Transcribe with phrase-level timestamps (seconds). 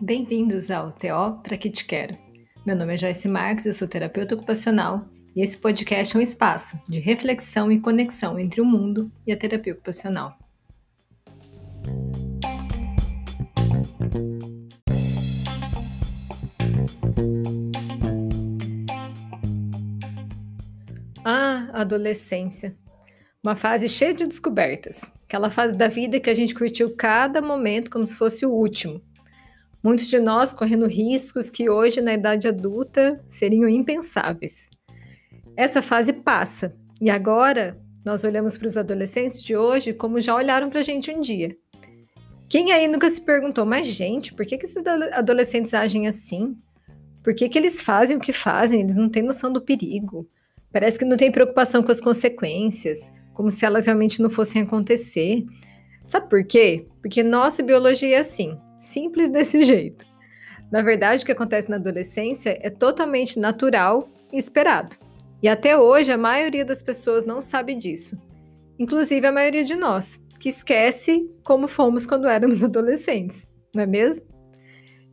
[0.00, 2.18] Bem-vindos ao TO Pra Que Te Quero.
[2.66, 6.78] Meu nome é Joyce Marques, eu sou terapeuta ocupacional e esse podcast é um espaço
[6.88, 10.36] de reflexão e conexão entre o mundo e a terapia ocupacional.
[21.24, 22.76] Ah, adolescência.
[23.42, 25.10] Uma fase cheia de descobertas.
[25.32, 29.00] Aquela fase da vida que a gente curtiu cada momento como se fosse o último.
[29.82, 34.68] Muitos de nós correndo riscos que hoje, na idade adulta, seriam impensáveis.
[35.56, 40.68] Essa fase passa e agora nós olhamos para os adolescentes de hoje como já olharam
[40.68, 41.56] para a gente um dia.
[42.46, 46.58] Quem aí nunca se perguntou, mas gente, por que, que esses adolescentes agem assim?
[47.22, 48.82] Por que, que eles fazem o que fazem?
[48.82, 50.28] Eles não têm noção do perigo.
[50.70, 55.44] Parece que não tem preocupação com as consequências, como se elas realmente não fossem acontecer.
[56.04, 56.86] Sabe por quê?
[57.00, 60.06] Porque nossa biologia é assim, simples desse jeito.
[60.70, 64.96] Na verdade, o que acontece na adolescência é totalmente natural e esperado.
[65.42, 68.16] E até hoje a maioria das pessoas não sabe disso.
[68.78, 74.24] Inclusive a maioria de nós, que esquece como fomos quando éramos adolescentes, não é mesmo?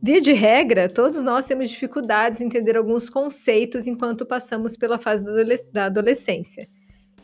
[0.02, 5.22] Via de regra, todos nós temos dificuldades em entender alguns conceitos enquanto passamos pela fase
[5.70, 6.66] da adolescência.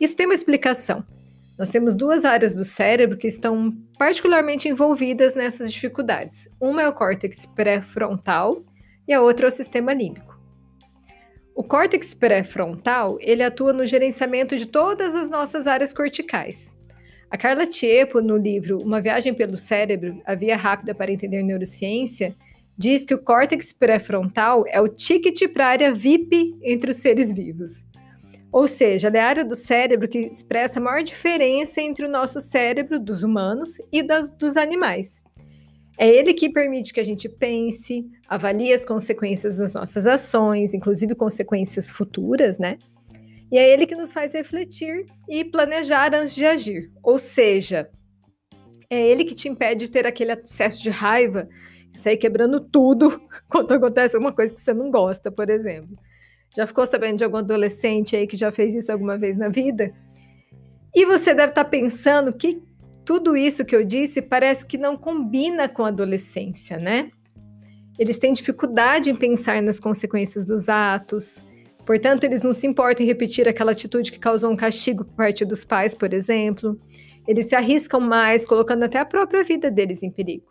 [0.00, 1.04] Isso tem uma explicação.
[1.58, 6.48] Nós temos duas áreas do cérebro que estão particularmente envolvidas nessas dificuldades.
[6.60, 8.62] Uma é o córtex pré-frontal
[9.08, 10.38] e a outra é o sistema límbico.
[11.54, 16.76] O córtex pré-frontal, ele atua no gerenciamento de todas as nossas áreas corticais.
[17.30, 22.36] A Carla Tiepo, no livro Uma Viagem pelo Cérebro, a Via Rápida para Entender Neurociência,
[22.76, 27.32] diz que o córtex pré-frontal é o ticket para a área VIP entre os seres
[27.32, 27.86] vivos.
[28.52, 32.10] Ou seja, ela é a área do cérebro que expressa a maior diferença entre o
[32.10, 35.22] nosso cérebro dos humanos e das, dos animais.
[35.98, 41.14] É ele que permite que a gente pense, avalie as consequências das nossas ações, inclusive
[41.14, 42.78] consequências futuras, né?
[43.50, 46.90] E é ele que nos faz refletir e planejar antes de agir.
[47.02, 47.88] Ou seja,
[48.90, 51.48] é ele que te impede de ter aquele acesso de raiva
[51.96, 55.96] sair quebrando tudo quando acontece alguma coisa que você não gosta, por exemplo.
[56.54, 59.92] Já ficou sabendo de algum adolescente aí que já fez isso alguma vez na vida?
[60.94, 62.62] E você deve estar pensando que
[63.04, 67.10] tudo isso que eu disse parece que não combina com a adolescência, né?
[67.98, 71.42] Eles têm dificuldade em pensar nas consequências dos atos,
[71.84, 75.44] portanto, eles não se importam em repetir aquela atitude que causou um castigo por parte
[75.44, 76.78] dos pais, por exemplo.
[77.28, 80.46] Eles se arriscam mais, colocando até a própria vida deles em perigo.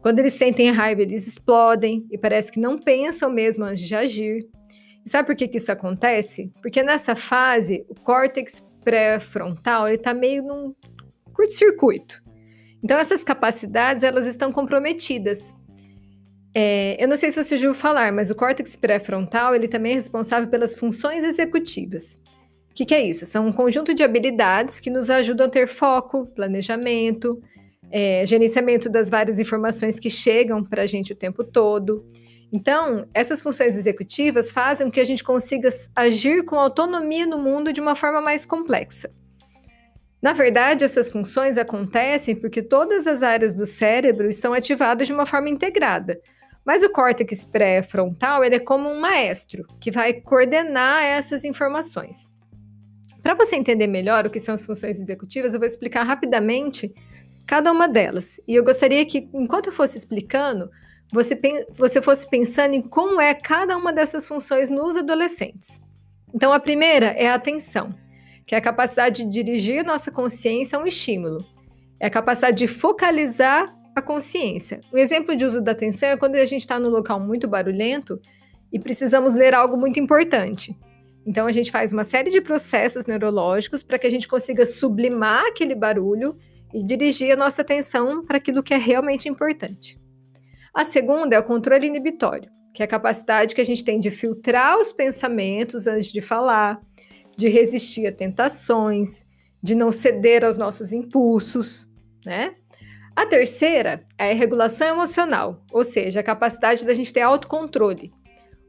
[0.00, 4.46] Quando eles sentem raiva, eles explodem e parece que não pensam mesmo antes de agir.
[5.06, 6.50] Sabe por que, que isso acontece?
[6.62, 10.74] Porque nessa fase, o córtex pré-frontal está meio num
[11.32, 12.22] curto-circuito.
[12.82, 15.54] Então, essas capacidades elas estão comprometidas.
[16.54, 19.92] É, eu não sei se você já ouviu falar, mas o córtex pré-frontal ele também
[19.92, 22.22] é responsável pelas funções executivas.
[22.70, 23.26] O que, que é isso?
[23.26, 27.40] São um conjunto de habilidades que nos ajudam a ter foco, planejamento,
[27.90, 32.04] é, gerenciamento das várias informações que chegam para a gente o tempo todo.
[32.54, 37.72] Então, essas funções executivas fazem com que a gente consiga agir com autonomia no mundo
[37.72, 39.10] de uma forma mais complexa.
[40.22, 45.26] Na verdade, essas funções acontecem porque todas as áreas do cérebro são ativadas de uma
[45.26, 46.20] forma integrada.
[46.64, 52.30] Mas o córtex pré-frontal é como um maestro que vai coordenar essas informações.
[53.20, 56.94] Para você entender melhor o que são as funções executivas, eu vou explicar rapidamente
[57.48, 58.40] cada uma delas.
[58.46, 60.70] E eu gostaria que, enquanto eu fosse explicando,
[61.12, 61.38] você,
[61.76, 65.80] você fosse pensando em como é cada uma dessas funções nos adolescentes.
[66.34, 67.94] Então, a primeira é a atenção,
[68.46, 71.44] que é a capacidade de dirigir nossa consciência a um estímulo.
[72.00, 74.80] É a capacidade de focalizar a consciência.
[74.92, 78.20] O exemplo de uso da atenção é quando a gente está num local muito barulhento
[78.72, 80.76] e precisamos ler algo muito importante.
[81.24, 85.46] Então, a gente faz uma série de processos neurológicos para que a gente consiga sublimar
[85.46, 86.36] aquele barulho
[86.74, 89.96] e dirigir a nossa atenção para aquilo que é realmente importante.
[90.74, 94.10] A segunda é o controle inibitório, que é a capacidade que a gente tem de
[94.10, 96.80] filtrar os pensamentos antes de falar,
[97.36, 99.24] de resistir a tentações,
[99.62, 101.88] de não ceder aos nossos impulsos,
[102.26, 102.56] né?
[103.14, 108.12] A terceira é a regulação emocional, ou seja, a capacidade da gente ter autocontrole.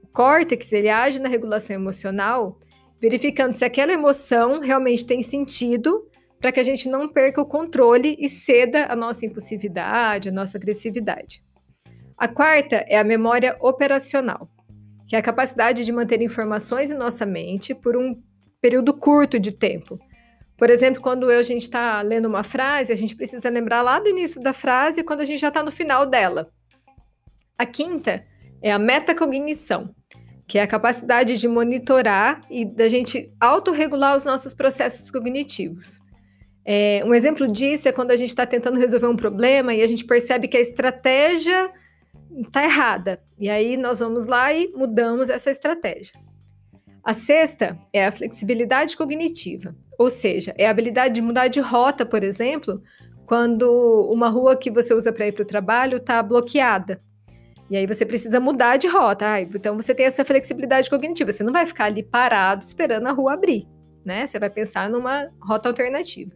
[0.04, 2.60] O córtex ele age na regulação emocional,
[3.02, 6.08] verificando se aquela emoção realmente tem sentido
[6.40, 10.60] para que a gente não perca o controle e ceda a nossa impulsividade, a nossa
[10.60, 11.44] agressividade.
[12.18, 14.50] A quarta é a memória operacional,
[15.08, 18.16] que é a capacidade de manter informações em nossa mente por um
[18.62, 20.00] período curto de tempo,
[20.58, 24.08] Por exemplo, quando a gente está lendo uma frase, a gente precisa lembrar lá do
[24.08, 26.50] início da frase quando a gente já está no final dela.
[27.58, 28.26] A quinta
[28.62, 29.94] é a metacognição,
[30.48, 36.00] que é a capacidade de monitorar e da gente autorregular os nossos processos cognitivos.
[36.66, 39.88] É, um exemplo disso é quando a gente está tentando resolver um problema e a
[39.88, 41.72] gente percebe que a estratégia
[42.38, 43.22] está errada.
[43.38, 46.14] E aí nós vamos lá e mudamos essa estratégia.
[47.04, 52.04] A sexta é a flexibilidade cognitiva, ou seja, é a habilidade de mudar de rota,
[52.06, 52.82] por exemplo,
[53.26, 57.02] quando uma rua que você usa para ir para o trabalho está bloqueada.
[57.70, 59.34] E aí você precisa mudar de rota.
[59.34, 61.32] Ah, então você tem essa flexibilidade cognitiva.
[61.32, 63.68] Você não vai ficar ali parado esperando a rua abrir,
[64.06, 64.28] né?
[64.28, 66.32] Você vai pensar numa rota alternativa.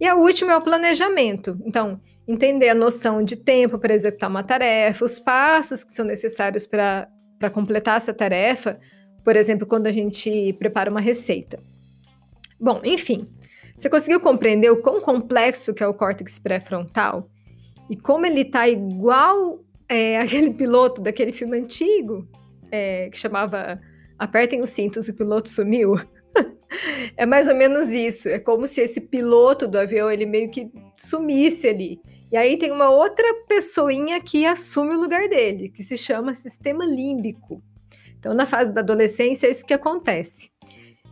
[0.00, 1.56] E a última é o planejamento.
[1.64, 6.66] Então, entender a noção de tempo para executar uma tarefa, os passos que são necessários
[6.66, 7.08] para
[7.52, 8.78] completar essa tarefa,
[9.24, 11.58] por exemplo, quando a gente prepara uma receita.
[12.60, 13.28] Bom, enfim,
[13.76, 17.28] você conseguiu compreender o quão complexo que é o córtex pré-frontal?
[17.90, 22.26] E como ele está igual é, aquele piloto daquele filme antigo
[22.70, 23.80] é, que chamava
[24.18, 25.96] Apertem os cintos, o piloto sumiu?
[27.16, 28.28] é mais ou menos isso.
[28.28, 32.00] É como se esse piloto do avião ele meio que sumisse ali.
[32.30, 36.84] E aí tem uma outra pessoinha que assume o lugar dele, que se chama sistema
[36.86, 37.62] límbico.
[38.18, 40.50] Então, na fase da adolescência, é isso que acontece.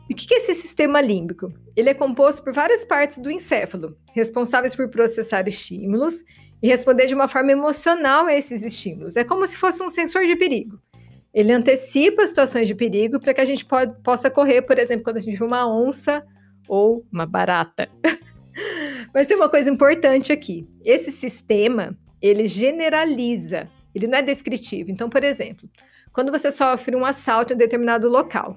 [0.09, 1.53] E o que é esse sistema límbico?
[1.77, 6.25] Ele é composto por várias partes do encéfalo, responsáveis por processar estímulos
[6.63, 9.17] e responder de uma forma emocional a esses estímulos.
[9.17, 10.81] É como se fosse um sensor de perigo.
[11.33, 15.19] Ele antecipa situações de perigo para que a gente pode, possa correr, por exemplo, quando
[15.19, 16.25] a gente vê uma onça
[16.69, 17.89] ou uma barata.
[19.15, 20.69] Mas tem uma coisa importante aqui.
[20.85, 24.91] Esse sistema, ele generaliza, ele não é descritivo.
[24.91, 25.69] Então, por exemplo,
[26.13, 28.57] quando você sofre um assalto em um determinado local,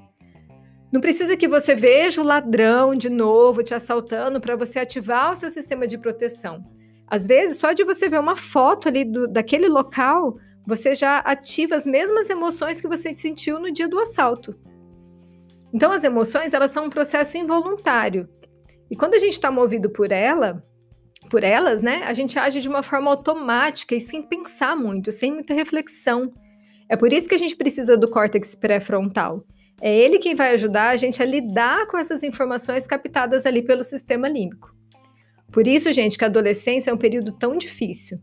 [0.91, 5.35] não precisa que você veja o ladrão de novo te assaltando para você ativar o
[5.35, 6.63] seu sistema de proteção.
[7.07, 11.75] Às vezes, só de você ver uma foto ali do, daquele local, você já ativa
[11.75, 14.55] as mesmas emoções que você sentiu no dia do assalto.
[15.73, 18.29] Então, as emoções, elas são um processo involuntário.
[18.89, 20.63] E quando a gente está movido por ela,
[21.29, 25.31] por elas, né, a gente age de uma forma automática e sem pensar muito, sem
[25.31, 26.31] muita reflexão.
[26.87, 29.43] É por isso que a gente precisa do córtex pré-frontal.
[29.81, 33.83] É ele quem vai ajudar a gente a lidar com essas informações captadas ali pelo
[33.83, 34.73] sistema límbico.
[35.51, 38.19] Por isso, gente, que a adolescência é um período tão difícil.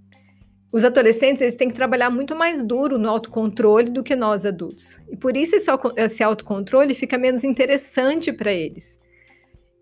[0.72, 5.00] Os adolescentes eles têm que trabalhar muito mais duro no autocontrole do que nós adultos.
[5.08, 5.56] E por isso
[5.96, 8.98] esse, autocontrole fica menos interessante para eles.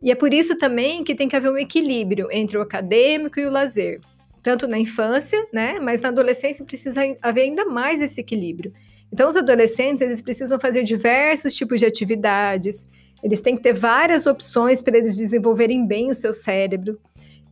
[0.02, 3.44] E é por isso também que tem que haver um equilíbrio entre o acadêmico e
[3.44, 4.00] o lazer.
[4.42, 5.78] Tanto na infância, né?
[5.78, 8.72] Mas na adolescência precisa haver ainda mais esse equilíbrio.
[9.12, 12.86] Então, os adolescentes eles precisam fazer diversos tipos de atividades,
[13.22, 17.00] eles têm que ter várias opções para eles desenvolverem bem o seu cérebro.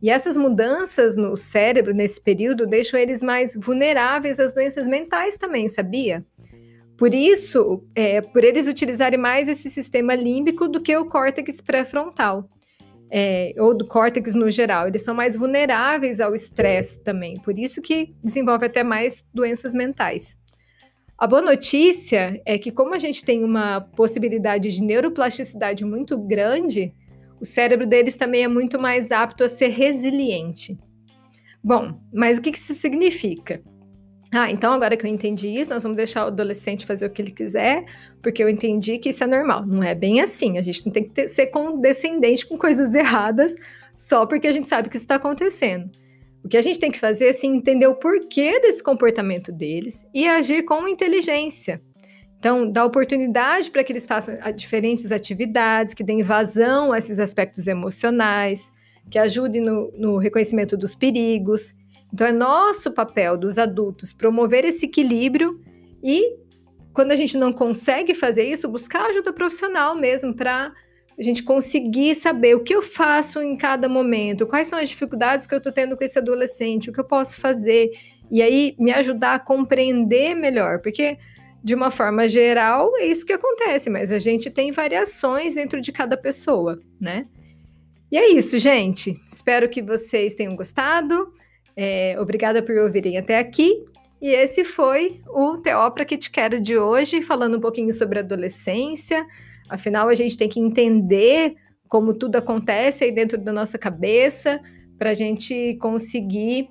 [0.01, 5.67] E essas mudanças no cérebro nesse período deixam eles mais vulneráveis às doenças mentais também,
[5.67, 6.23] sabia?
[6.97, 12.49] Por isso, é, por eles utilizarem mais esse sistema límbico do que o córtex pré-frontal,
[13.09, 14.87] é, ou do córtex no geral.
[14.87, 20.37] Eles são mais vulneráveis ao estresse também, por isso que desenvolve até mais doenças mentais.
[21.17, 26.93] A boa notícia é que, como a gente tem uma possibilidade de neuroplasticidade muito grande,
[27.39, 30.77] o cérebro deles também é muito mais apto a ser resiliente.
[31.63, 33.61] Bom, mas o que isso significa?
[34.31, 37.21] Ah, então agora que eu entendi isso, nós vamos deixar o adolescente fazer o que
[37.21, 37.85] ele quiser,
[38.21, 39.65] porque eu entendi que isso é normal.
[39.65, 40.57] Não é bem assim.
[40.57, 43.55] A gente não tem que ter, ser condescendente com coisas erradas
[43.95, 45.89] só porque a gente sabe que isso está acontecendo.
[46.43, 50.07] O que a gente tem que fazer é assim, entender o porquê desse comportamento deles
[50.13, 51.81] e agir com inteligência.
[52.39, 57.67] Então, dá oportunidade para que eles façam diferentes atividades, que deem vazão a esses aspectos
[57.67, 58.71] emocionais,
[59.09, 61.73] que ajudem no, no reconhecimento dos perigos.
[62.13, 65.59] Então, é nosso papel dos adultos promover esse equilíbrio
[66.03, 66.37] e,
[66.93, 70.71] quando a gente não consegue fazer isso, buscar ajuda profissional mesmo para
[71.17, 75.47] a gente conseguir saber o que eu faço em cada momento, quais são as dificuldades
[75.47, 77.89] que eu estou tendo com esse adolescente, o que eu posso fazer,
[78.29, 81.17] e aí me ajudar a compreender melhor, porque
[81.67, 85.91] de uma forma geral, é isso que acontece, mas a gente tem variações dentro de
[85.91, 87.27] cada pessoa, né?
[88.09, 89.19] E é isso, gente.
[89.29, 91.33] Espero que vocês tenham gostado.
[91.75, 93.83] É, obrigada por ouvirem até aqui.
[94.21, 99.25] E esse foi o Teópra que te quero de hoje, falando um pouquinho sobre adolescência.
[99.67, 101.53] Afinal, a gente tem que entender
[101.89, 104.61] como tudo acontece aí dentro da nossa cabeça
[104.97, 106.69] para a gente conseguir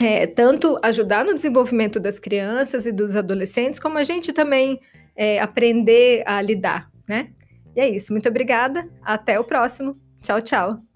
[0.00, 4.80] é, tanto ajudar no desenvolvimento das crianças e dos adolescentes, como a gente também
[5.16, 7.30] é, aprender a lidar, né?
[7.76, 8.12] E é isso.
[8.12, 8.88] Muito obrigada.
[9.02, 9.96] Até o próximo.
[10.22, 10.93] Tchau, tchau.